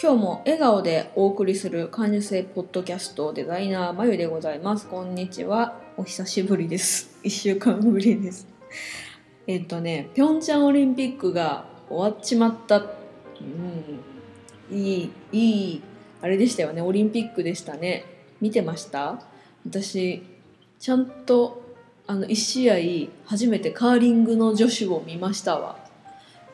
[0.00, 4.86] 今日も笑顔でお送りする感受性ポッドキャストデザイナーまゆでございます。
[4.86, 5.74] こんにちは。
[5.96, 7.18] お久しぶりです。
[7.24, 8.46] 1週間ぶりです。
[9.48, 12.76] えっとねピョンチャンオリンピックが終わっちまった。
[12.76, 12.84] う
[14.72, 14.78] ん。
[14.78, 15.82] いいいい
[16.22, 16.80] あれでしたよね。
[16.80, 18.04] オリンピックでしたね。
[18.40, 19.20] 見てました？
[19.68, 20.22] 私
[20.78, 21.60] ちゃんと
[22.06, 25.76] あの1試合初めてカーリングの女子を見ましたわ。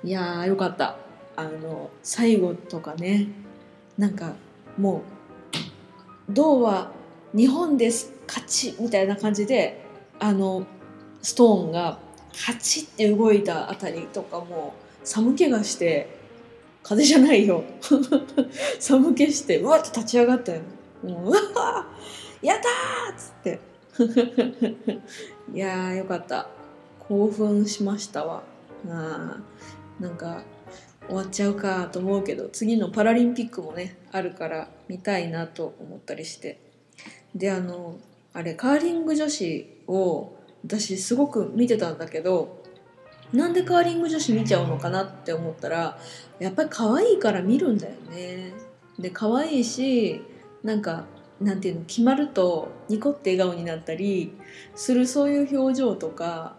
[0.03, 0.97] いやーよかった。
[1.37, 3.29] あの最後とかね
[3.99, 4.35] なんか
[4.79, 5.03] も
[6.29, 6.91] う銅は
[7.35, 9.85] 日本です勝ちみたいな感じで
[10.19, 10.67] あの
[11.23, 11.99] ストーンが
[12.47, 16.19] カチッて動いたあたりとかも寒気がして
[16.83, 17.65] 風邪じゃないよ。
[18.79, 20.61] 寒気してうわっと立ち上がったよ。
[21.03, 21.87] うわ
[22.43, 23.61] やったっつって。
[25.55, 26.49] いやーよかった。
[27.09, 28.43] 興奮しましたわ。
[28.89, 29.39] あ
[29.99, 30.43] なんか
[31.07, 36.61] 終わっちゃうかと思うけど次のパラリンピックもねあるから見たいなと思ったりして。
[37.35, 37.99] であの
[38.33, 42.63] あれカーリング女子を私すごく見てたんだけど
[43.33, 45.99] なんでカーリング女子見ちゃうのかなって思ったら
[46.39, 48.53] やっぱり可愛いから見るんだよね。
[48.99, 50.23] で可愛いし
[50.63, 51.05] なんか
[51.41, 54.33] なんていうの決まるとニコって笑顔になったり
[54.77, 56.57] するそういう表情とか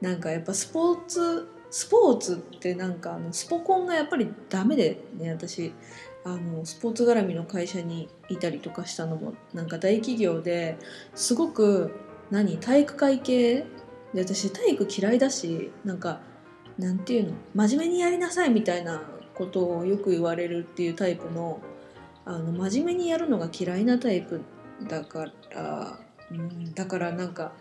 [0.00, 5.72] なんかやっぱスポーツスポーツってなんかあのスポコンがやっぱりダメでね私。
[6.24, 10.76] あのスポーツ絡みの会社にいたりとかしたのもなんか大企業で
[11.14, 11.94] すごく
[12.30, 13.64] 何体育会系
[14.12, 16.20] で私体育嫌いだしなんか
[16.78, 19.02] なんていうの真面目にやりなさいみたいな
[19.34, 21.60] ことをよく言われるっていうタイプの
[22.24, 24.42] あの真面目にやるのが嫌いなタイプ
[24.86, 25.98] だから、
[26.30, 27.52] うん、だからなんか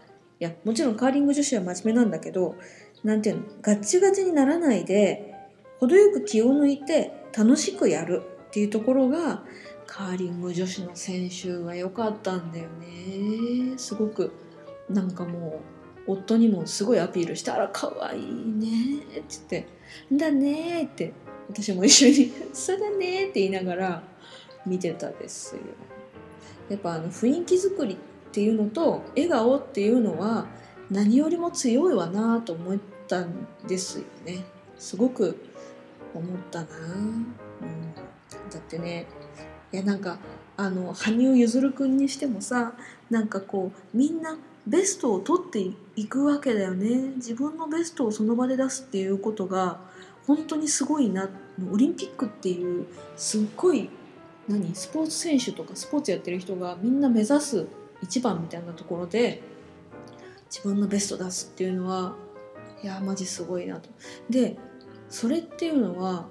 [0.41, 2.55] いやもちろんカーリング女子は真面目なんだけど
[3.03, 3.43] なんていうの？
[3.61, 5.33] ガッチガチにならないで
[5.79, 9.43] 程よく気を抜いて楽しくやるっていうところが
[9.85, 14.31] カーリング女子の選手は良かったんだよねすごく
[14.89, 15.61] なんかも
[16.07, 19.67] う夫にもすごいアピールして「あらかわいいね」って言って
[20.11, 21.13] 「だね」って
[21.49, 24.03] 私も一緒に「そうだね」って言いながら
[24.65, 25.61] 見てたですよ。
[26.69, 27.97] やっぱあの雰囲気作りっ
[28.31, 30.47] ていうのと笑顔っていうのは
[30.89, 34.45] 何よりも強いわなと思ったんですよね。
[34.77, 35.37] すごく
[36.13, 37.93] 思ったな、うん、
[38.49, 39.07] だってね
[39.71, 40.17] いやなんか
[40.55, 42.73] あの羽生結弦君にしてもさ
[43.09, 45.65] なんかこうみんなベストを取って
[45.95, 47.13] いくわけだよね。
[47.15, 49.79] 自分のベストをその場で出すっていうことが
[50.25, 51.29] 本当にすごいな。
[51.71, 53.89] オリンピックっていうすっごい
[54.47, 54.75] 何？
[54.75, 57.65] スポーツ選手とかスポーツやってる人がみんな目指す
[58.01, 59.41] 一番みたいなところで
[60.49, 62.15] 自分のベスト出すっていうのは
[62.83, 63.89] いやマジすごいなと。
[64.29, 64.57] で
[65.09, 66.27] それっていうのは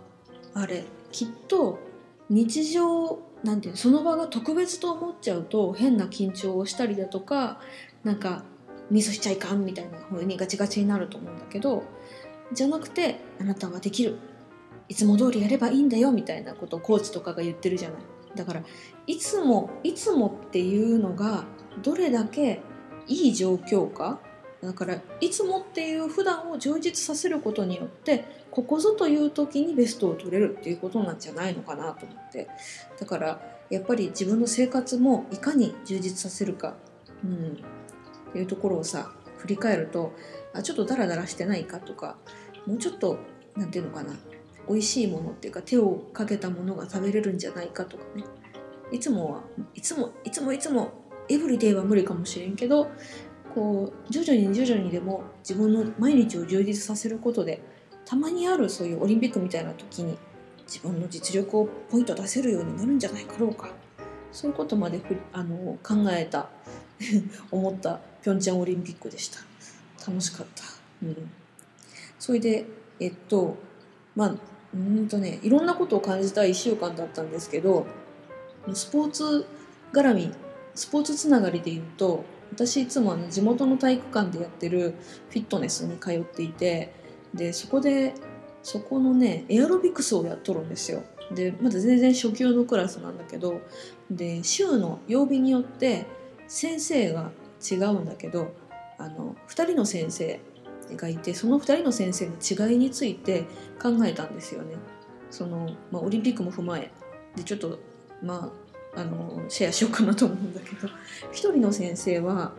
[0.54, 1.78] あれきっと
[2.28, 7.60] 日常なんていうその場が特別と思っちゃうと変な緊張をしたりだとか
[8.04, 8.44] なんか
[8.90, 11.84] ミスしちゃいかんみたいな風にガチガチになると思うんだけど
[12.52, 14.18] じゃなくてあなたはできる
[14.88, 17.98] いつも通りやればいいんだよみたいなことをコーチとかが言ってるじゃない
[18.36, 18.62] だから
[19.06, 21.44] いつもいつもっていうのが
[21.82, 22.60] どれだけ
[23.06, 24.20] いい状況か
[24.62, 32.48] だからいつもっていう普段を充実させることによってここぞという時にベストを取れるっていうことなんじゃないのかなと思って。
[32.98, 36.74] だからやっぱり自分の生活もいかに充実させるか、
[37.24, 37.58] うん、
[38.30, 40.12] っていうところをさ振り返ると
[40.54, 42.16] あちょっとダラダラしてないかとか
[42.64, 43.18] もうちょっと
[43.56, 44.14] 何て言うのかな
[44.68, 48.24] 美味しいものっていうか手をかけたものが食べれるんじゃないかとかね。
[48.92, 49.42] いつもは
[49.74, 50.92] いつもいつもいつも
[51.28, 52.90] エブリデイは無理かもしれんけど
[53.54, 57.62] こう徐々に徐々にでも自分の毎日を充実させることで
[58.04, 60.16] たまにあるそういうオリンピックみたいな時に
[60.66, 63.70] 自分の実力をポイント出せるようになるんじゃないかろうか。
[64.32, 66.50] そういうことまでふあの考えた
[67.50, 69.38] 思ったピョンチャンオリンピックでした。
[70.06, 70.62] 楽しかった、
[71.02, 71.30] うん、
[72.18, 72.66] それで
[73.00, 73.56] えっと
[74.14, 74.34] まあ
[74.74, 77.86] うんとねいろんなことを感じた1週間だったんですけど
[78.72, 79.46] スポーツ
[79.92, 80.32] 絡み
[80.76, 84.94] スポーツつながりで言うと私いつもあの地元の体育館でやってる
[85.30, 86.92] フィットネスに通っていて
[87.34, 88.14] でそこで
[88.62, 91.02] そこのねエアロビクスをやっとるんですよ
[91.34, 93.60] でまだ全然初級のクラスなんだけど
[94.10, 96.06] で週の曜日によって
[96.46, 98.54] 先生が違うんだけど
[98.98, 100.40] あの2人の先生
[100.94, 103.44] がいてその2人の先生の違いについて
[103.82, 104.76] 考えたんですよね。
[105.30, 106.92] そのまあ、オリンピックも踏まえ
[107.34, 107.80] でちょっと
[108.22, 108.65] まあ
[108.96, 110.88] あのシェアしようかなと思うんだけど。
[110.88, 110.92] 1
[111.32, 112.52] 人の先生は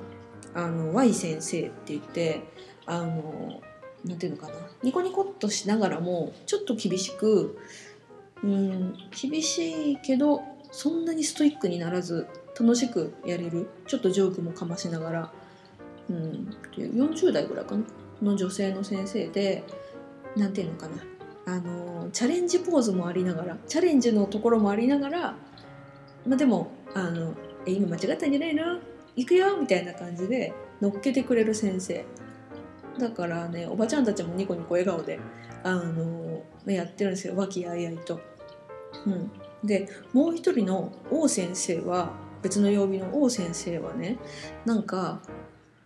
[0.53, 2.41] あの Y 先生って言って
[2.85, 3.61] あの
[4.05, 4.53] なんていうのかな。
[4.83, 7.57] ニコニコっとしながらもちょっと厳しく
[8.43, 10.41] うん厳しいけど
[10.71, 12.27] そんなにストイックにならず
[12.59, 13.69] 楽しくやれる。
[13.87, 15.31] ちょっとジョークもかましながら、
[16.09, 17.83] うん、40代ぐらいかな。
[18.21, 19.63] の女性の先生で
[20.35, 21.03] 何て言うのかな。
[21.45, 25.35] あのチャレンジポーズもありながらチャレンジのところもありながら、
[26.27, 27.33] まあ、でもあの
[27.65, 28.79] え今間違ったんじゃないの？
[29.15, 29.57] 行くよ！
[29.57, 32.05] みたいな感じで乗っけてくれる先生。
[32.99, 35.19] だからねおばちゃんたちもニコニコ笑顔で
[35.63, 37.35] あのやってるんですよ。
[37.35, 38.19] 和気あいあいと。
[39.05, 39.31] うん、
[39.63, 44.17] でもう一人の王先生は別の曜日の王先生はね
[44.65, 45.21] なんか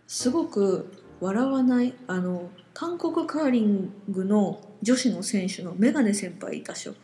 [0.06, 0.90] すごく
[1.20, 6.94] 笑わないあの韓国カーリングの女子の選手のメガネ先輩いたしょ。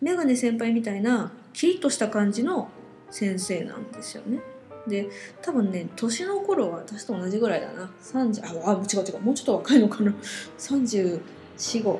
[0.00, 2.68] メガネ先輩みたいなキリッとした感じの
[3.10, 4.40] 先生なんですよね。
[4.86, 5.08] で
[5.42, 7.90] 多分ね年の頃は私と同じぐらいだな。
[8.02, 9.20] 30ああ違う違う。
[9.20, 10.14] もうちょっと若いのかな。
[10.58, 11.98] 345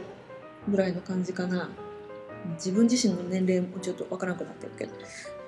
[0.69, 1.69] ぐらいの感じかな。
[2.55, 4.93] 自分自身の年齢もちょっとわからなくなってるけど。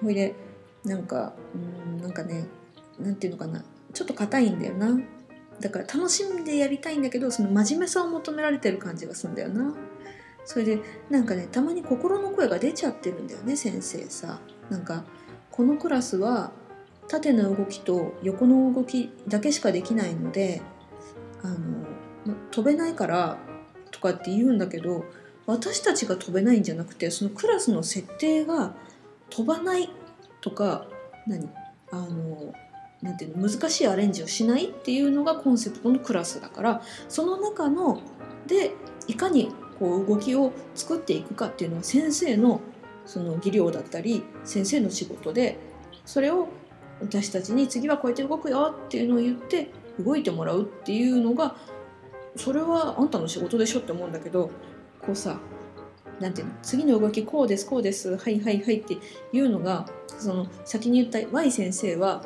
[0.02, 0.34] ほいで
[0.84, 1.58] なんかう
[1.99, 2.46] んなんかね
[2.99, 3.64] なんていうのかな。
[3.93, 4.99] ちょっと硬いんだよな。
[5.61, 9.75] だから楽しんでやりたいんだけどその真面目さを求められてる感じがするんだよな。
[10.44, 10.78] それで
[11.11, 14.40] なんかねたまに心の声が出ちゃってるんだよね先生さ。
[14.70, 15.04] なんか
[15.58, 16.52] このクラスは
[17.08, 20.62] 縦の動きと横の動きだけしかできないので
[21.43, 23.38] あの飛べないから
[23.90, 25.05] とかって言うんだけど
[25.46, 28.72] 私たちが飛べないんじゃなくてそのクラスの設定が
[29.31, 29.90] 飛ばない
[30.43, 30.87] とか
[31.26, 31.50] 何
[31.90, 32.54] あの
[33.02, 38.00] なんていうの難しいアレンジをしないっていうのがコンセプトのクラスだからその中の
[38.46, 38.70] で
[39.08, 39.50] いかに
[39.81, 42.61] こう動きを作っていくかっていうのは先生の
[43.08, 45.58] その技量だったり先生の仕事で
[46.05, 46.49] それを
[47.00, 51.56] 私たちに次はこうやって動くよっていうのを言って動いてもらうっていうのが
[52.37, 54.50] それはあんたの仕事でしょって思うんだけど
[55.00, 55.40] こうさ
[56.20, 58.99] なんていうの次の動きこうですこうですはいはいはいって
[59.32, 59.87] いうのが
[60.19, 62.25] その先に言った Y 先生は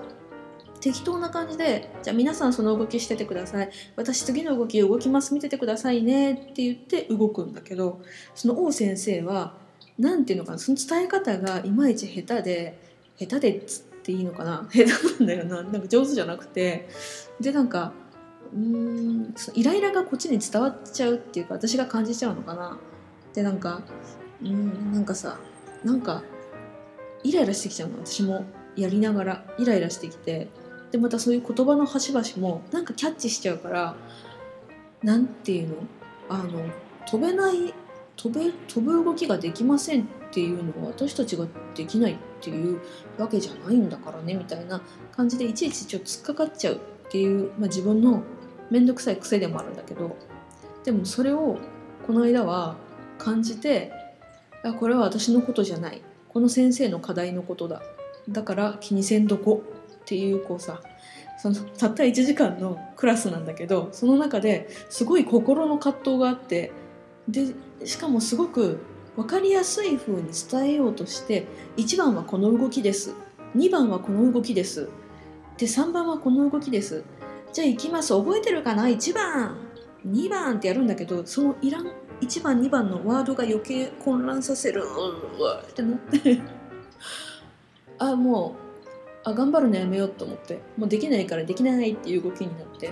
[0.80, 3.70] 適当な感じでじゃあ皆さんその動きしててください。
[3.94, 8.02] 私次の動き動きます見ててくださいねって言って動くんだけど
[8.34, 9.61] その王先生は
[9.98, 12.78] 何ていうのかなその伝え方がいまいち下手で
[13.18, 14.66] 下手でっつっていいのかな？
[14.72, 15.62] 下手なんだよな。
[15.62, 16.88] なんか上手じゃなくて。
[17.40, 17.92] でなんか
[18.54, 22.78] うんイライラがこっちに伝わっちゃうっていうか私が感じちゃうのかな？
[23.34, 23.82] でなんか
[24.42, 25.38] うんなんかさ
[25.84, 26.22] なんか
[27.22, 27.98] イライラしてきちゃうの。
[28.04, 28.44] 私も
[28.76, 30.48] やりながらイライラしてきて。
[30.90, 33.94] でまたそういう言葉の端々もなんかキャッチしちゃうから
[35.02, 35.76] なんていうの？
[36.28, 36.62] あの
[37.06, 37.72] 飛べない
[38.16, 42.80] 飛べ飛ぶ動きができませんっていうのは私たちができないっていう
[43.18, 44.80] わけじゃないんだからねみたいな
[45.12, 46.78] 感じでいちいちちょっと突っかかっちゃうっ
[47.10, 48.22] ていう、まあ、自分の
[48.70, 50.16] 面倒くさい癖でもあるんだけど
[50.84, 51.58] でもそれを
[52.06, 52.76] この間は
[53.18, 53.92] 感じて
[54.64, 56.02] あこれは私のことじゃない。
[56.28, 57.82] この先生の課題のことだ。
[58.28, 59.62] だから気にせんどこ
[60.02, 60.80] っていうこうさ
[61.38, 66.70] そのたった1時間のクラスなんだけどその中ですごい心の葛藤があって
[67.28, 67.48] で
[67.84, 68.80] しかもすごく
[69.16, 71.46] 分かりやすい風に伝えようとして
[71.76, 73.14] 1番はこの動きです。
[73.56, 74.88] 2番はこの動きです。
[75.58, 77.04] で3番はこの動きです。
[77.52, 78.14] じゃあ行きます。
[78.14, 79.56] 覚えてるかな？1番。
[80.06, 81.86] 2番ってやるんだけどそのいらん
[82.20, 84.82] 1番2番のワードが余計混乱させる。
[84.82, 86.40] うわってなって。
[87.98, 88.88] あもう
[89.28, 90.60] あ頑張るのやめようと思って。
[90.78, 92.90] もうできないからできないっていう動きになって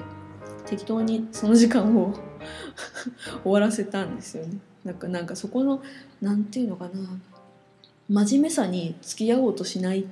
[0.67, 2.15] 適当にその時間を
[3.43, 4.59] 終わらせたんですよね。
[4.85, 5.83] なんかなんかそこの
[6.21, 6.93] 何て言うのかな。
[8.09, 10.07] 真面目さに付き合おうとしないっ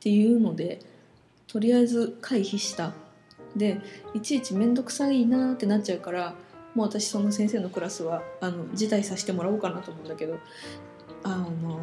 [0.00, 0.80] ていうので
[1.46, 2.92] とりあえず回避した。
[3.54, 3.80] で
[4.14, 6.34] いちいち面倒くさいなってなっちゃうから
[6.74, 10.38] もう私その先生のクラスはあの辞退させてもらおうかなと思うんだけど
[11.22, 11.78] あの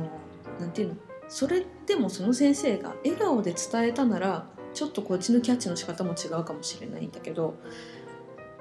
[0.60, 0.96] 何て言うの？
[1.30, 7.56] それでもその先生が笑顔で伝えたならちょっとこっちのキャッチの仕方も違うかもしれないんだけど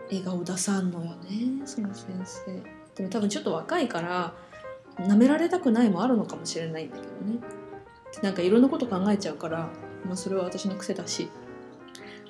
[0.09, 2.79] 笑顔出さんのよねその先生。
[2.94, 4.35] でも多分ちょっと若いから
[4.99, 7.40] 舐められたくないもあるのかもしれないんだけどね。
[8.23, 9.68] なんかいろんなこと考えちゃうから、
[10.04, 11.30] まあ、それは私の癖だし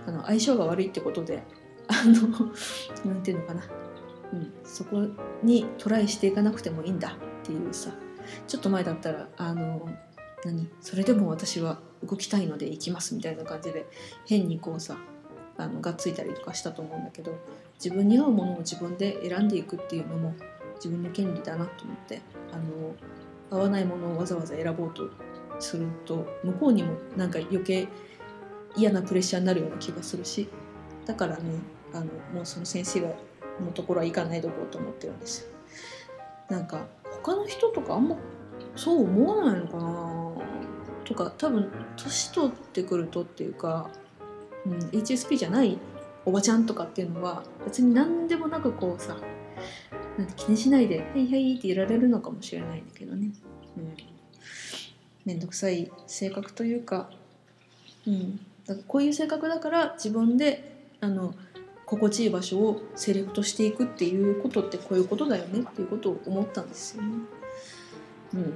[0.07, 1.43] あの相性が悪いってことで
[1.89, 2.53] あの
[3.05, 3.63] 何て言うのかな、
[4.35, 5.07] うん、そこ
[5.43, 7.91] にトライしていかなくてもいいんだっていうさ。
[8.47, 9.89] ちょっと前だったらあの
[10.45, 10.69] 何？
[10.81, 13.87] それでも私は動きたいので行きますみたいな感じで
[14.27, 14.97] 変にこうさ
[15.63, 17.37] あのがっついたりとかしたと思うんだけど
[17.75, 20.35] 自分に合うものを自分で選んでいくっていうのも
[20.77, 22.21] 自分の権利だなと思って
[22.53, 25.11] あの合わないものをわざわざ選ぼうと
[25.59, 27.89] すると向こうにもなんか余計
[28.77, 30.49] 嫌なプレッシャーになるような気がするし
[31.05, 31.43] だからね
[31.93, 33.09] あのもうその先生が
[33.65, 35.49] のところは行かないでおこうと思ってるんですよ。
[36.49, 38.17] なんか他の人とかあんま
[38.75, 40.33] そう思わないのかな
[41.05, 43.91] とか多分年取ってくるとっていうか、
[44.67, 45.79] うん、HSP じゃない
[46.25, 49.17] おばちゃんとかっていうのは別に何でもなくこうさ
[50.19, 53.31] なん気にしないで「はいはい」っていられるのかもしれないんだけどね。
[53.77, 54.11] うん
[55.25, 57.11] 面倒くさい性格というか,、
[58.07, 61.35] うん、だからこういう性格だから自分であの
[61.87, 67.09] 心地いい場所をセレクトしていくっていうことってこういうことだよねっていうことを思ったんですよね。
[68.35, 68.55] うん、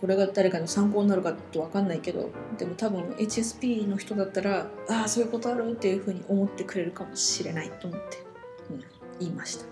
[0.00, 8.24] これが誰かの参考になるかと分かんないけどでも多分 HSP の人だったらああそういうことあるっていうふうに思ってくれるかもしれないと思って、
[8.70, 8.84] うん、
[9.18, 9.64] 言いました。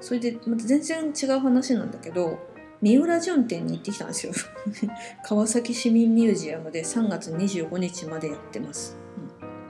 [0.00, 2.38] それでまた全然違う話なんだけど
[2.82, 4.34] 三浦淳店に行ってきたんですよ。
[5.24, 8.98] 川崎市民ミュージアムで3月25日までやってます、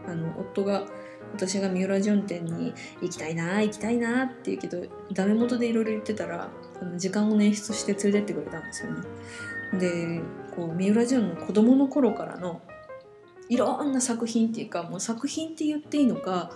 [0.04, 0.84] うん、あの夫が
[1.32, 6.48] 私が三浦淳店に行きたいな行きたいなって言うけどダメ元でいろいろ言ってたら
[6.80, 9.02] あの時間を捻出して連れてってくれたんですよね。
[9.78, 10.20] で
[10.54, 12.60] こう三浦淳の子供の頃からの
[13.48, 16.50] いろんな作品っていうかもう作品って言っていいのか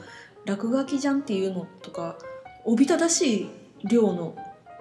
[0.44, 2.16] 落書きじゃんっていうのとか
[2.64, 3.50] おびただしい
[3.84, 4.36] 量の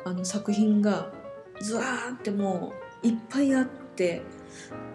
[0.05, 1.11] あの作品が
[1.59, 4.21] ずわーってもういっぱいあって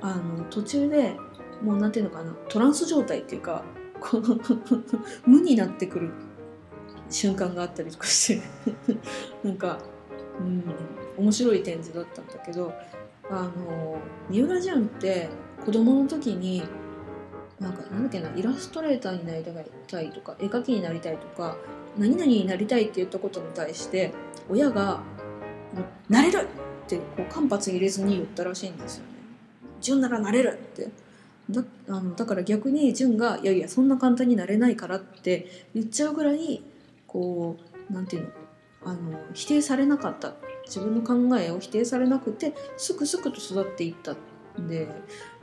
[0.00, 1.14] あの途中で
[1.62, 3.62] もうなんていうのかなトランス状態っていうか
[4.00, 4.22] こう
[5.28, 6.10] 無になってくる
[7.10, 8.42] 瞬間があったりとかして
[9.44, 9.78] なんか、
[10.38, 10.64] うん、
[11.18, 12.72] 面白い展示だったんだけど
[13.30, 13.98] あの
[14.28, 15.28] 三浦淳って
[15.64, 16.62] 子供の時に
[17.60, 19.44] なんかなんだっけなイラストレーターになり
[19.86, 21.56] たいとか絵描きになりたいとか
[21.96, 24.12] 何々になりたいって言ったことに対して
[24.50, 25.00] 親が
[26.08, 26.38] 「なれる!」
[26.84, 29.12] ってこう間髪入れずに言ったらしいんですよね。
[29.80, 30.90] 純ならなれるって
[31.50, 36.62] だあのだから逆に純が「いやいやそんな簡単になれないから」って言っちゃうぐらい
[37.06, 37.56] こ
[37.90, 38.28] うなんていうの
[38.84, 40.34] あの否定されなかった。
[40.64, 44.14] 自分の考えを否定されなくてすくすくと育っていった
[44.58, 44.88] んで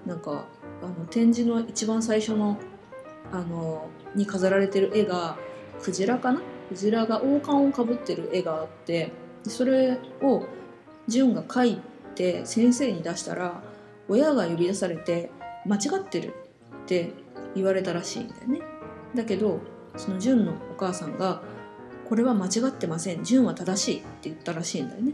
[0.05, 0.45] なんか
[0.81, 2.57] あの展示の一番最初の
[3.31, 5.37] あのに飾られてる絵が
[5.83, 6.41] クジラかな？
[6.69, 9.11] クジラが王冠をかぶってる絵があって
[9.43, 10.45] それを
[11.07, 11.81] 純が描い
[12.15, 13.61] て先生に出したら
[14.07, 15.31] 親が呼び出されて
[15.65, 16.33] 間違ってる
[16.83, 17.11] って
[17.55, 18.61] 言われたらしいんだよね。
[19.13, 19.59] だけど
[19.97, 21.43] その純のお母さんが
[22.09, 23.23] これは間違ってません。
[23.23, 25.13] 純は正しいって言ったらしいんだよね。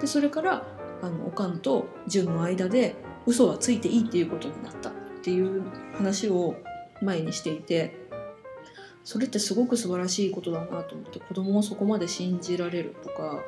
[0.00, 0.66] でそれから
[1.02, 2.94] あのおかんと純の間で
[3.26, 5.62] 嘘はついていいっていうことになったっていう
[5.94, 6.56] 話を
[7.00, 7.96] 前にしていて
[9.04, 13.42] それってすごく素晴らしいことだなと思って子供をそこまで信じられるとか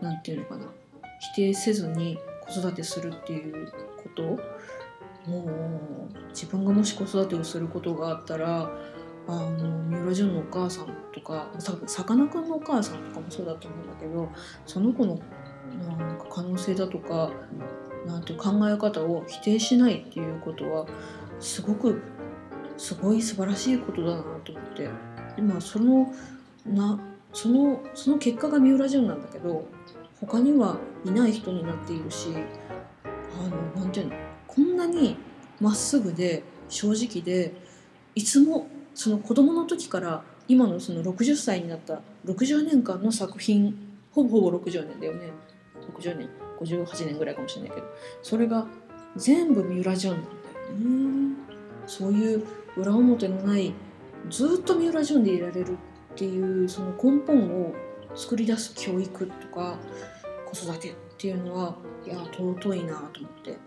[0.00, 0.66] 何て言うのかな。
[1.20, 4.22] 否定せずに子育てするっていうこと
[5.28, 8.70] もう自分がもし子育てをすることがあったら
[9.28, 14.28] あの三浦淳のお母さんとかさかなクンのお母さんとかもそうだと思うんだけど
[14.66, 15.20] その子の
[15.86, 17.30] なんか可能性だとか
[18.06, 20.86] なんて考え方を否定しないっていうことは
[21.40, 22.00] すごく
[22.78, 24.88] すごい素晴らしいことだなと思って
[25.36, 26.10] 今その
[26.64, 26.98] な
[27.34, 29.68] そのその結果が三浦淳なんだけど
[30.20, 32.28] 他にはいない人になっているし
[33.04, 34.14] あのなんていうの
[34.46, 35.18] こんなに
[35.60, 37.54] まっすぐで正直で
[38.14, 38.68] いつも
[38.98, 43.72] その子供の時から今のその60歳になった60年間の作品
[44.10, 45.30] ほぼほぼ60年だよね。
[45.96, 46.28] 60年
[46.58, 47.86] 58年ぐらいかもしれないけど。
[48.24, 48.66] それが
[49.14, 50.34] 全部三浦淳なんだよ
[51.30, 51.36] ね。
[51.86, 52.44] そういう
[52.76, 53.72] 裏表のない
[54.30, 55.76] ずっと三浦淳でいられるっ
[56.16, 57.72] ていうその根本を
[58.16, 59.78] 作り出す教育とか
[60.44, 63.58] 子育てっていうのはいや尊いなと思って。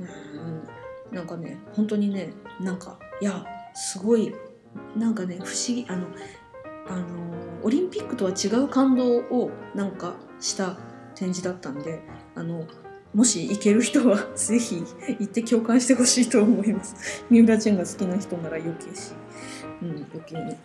[0.00, 0.68] うん
[1.12, 3.46] なんかね本当にねなんかいや
[3.76, 4.34] すごい
[4.96, 6.06] なんかね不思議あの
[6.88, 7.04] あの
[7.62, 10.76] オリンピックとは違う感動をなんかした
[11.14, 12.00] 展示だったんで
[12.34, 12.66] あの
[13.14, 14.82] もし行ける人は ぜひ
[15.18, 17.24] 行って共感してほしいと思います。
[17.30, 19.12] 三浦淳が好きな人なら余計し、
[19.82, 20.56] うん、余計に、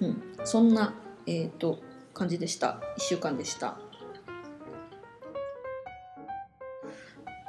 [0.00, 0.94] うん、そんな、
[1.26, 1.82] えーと、と
[2.14, 2.80] 感じでした。
[2.96, 3.76] 1週間でした。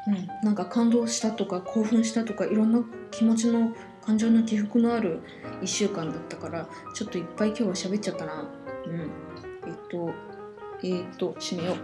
[0.07, 3.73] うん、なんか感動したとか興奮したとかいろんな気持ちの
[4.05, 5.19] 感情の起伏のある
[5.61, 8.45] 1週間だったからちょっといっぱい今日は喋っちゃったな。
[8.85, 9.01] うん。
[9.01, 9.09] えっ
[9.89, 10.13] と
[10.83, 11.75] えっと締めよう。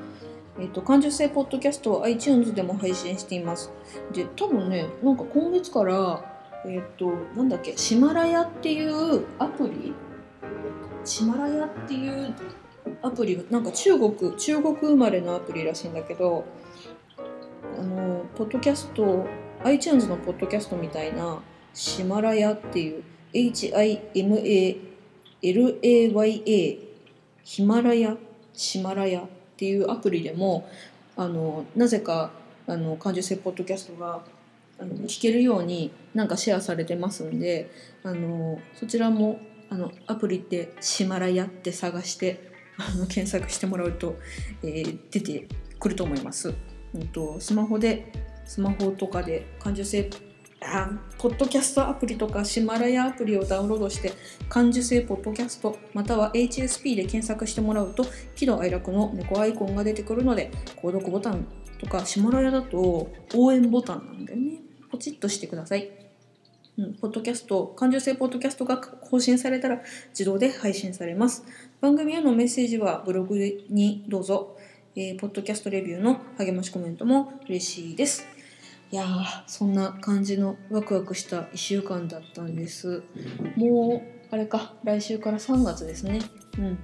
[0.59, 3.71] えっ、と、感受性ポッドキャストは iTunes でも配信しています。
[4.11, 6.23] で、多分ね、なんか今月から、
[6.65, 9.93] えっ、と、なんだっけ、シマラヤっていうアプリ？
[11.05, 12.35] シマラヤっていう
[13.01, 13.37] アプリ？
[13.37, 16.43] が、なんか中国、中国生まれのアプリらしいんだけど、
[17.79, 19.25] あの、ポッドキャスト、
[19.63, 21.41] iTunes のポッドキャストみたいな、
[21.73, 24.77] シマラヤっていう、HIMALAYA、
[27.43, 28.17] ヒマラヤ、
[28.53, 29.23] シマラヤっ
[29.57, 30.69] ていうアプリでも、
[31.15, 32.31] あの、なぜか、
[32.67, 34.23] あの、感受性ポッドキャストが、
[34.79, 37.69] 聞けるようになんかシェアされてますんで、
[38.03, 44.17] あの、そちらも、あの、アプリってシマラヤって探して、あの、検索してもらうと、
[44.63, 45.47] えー出て
[45.79, 46.53] くると思います。
[46.93, 48.11] うんと、スマホで、
[48.45, 50.09] スマホとかで感受性
[50.63, 54.13] あポッドキャストアプリとかシマラヤアプリをダウンロードして
[54.47, 61.47] 感受性ポッドキャストまたは HSP で検索してもらうと喜怒哀楽の猫アイコンが出てくるので購読ボタン
[61.79, 64.59] とかシマラヤだと応援ボタンなんだよね。
[64.91, 65.89] ポチッとしてください、
[66.77, 71.43] うん、ポッドキャスト感受性ポッドキャストが更新されたら自動で配信されます。
[71.79, 73.35] 番組へのメッセージはブログ
[73.69, 74.57] にどうぞ、
[74.95, 78.40] えーポッドキャストレビューの励ましコメントも嬉しいです。
[78.91, 83.03] いやーそんな感じのワクワクした1週間だったんです。
[83.55, 86.19] もうあれか来週から3月ですね。
[86.57, 86.79] うん。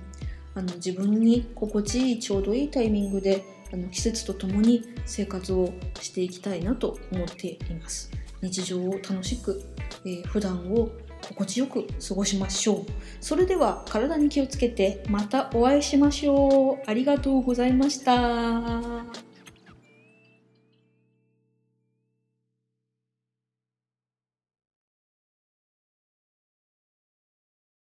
[0.56, 8.10] あの自分に心地いいちょうどいいタイミングであの季節とともに生活をしていきたいなと思っています。
[8.42, 9.62] 日常を楽しく、
[10.06, 10.90] えー普段を
[11.28, 12.86] 心地よく過ごしましょう。
[13.20, 16.90] それでは体に気をつけてまたお会いしましょう。
[16.90, 19.27] ありがとうございました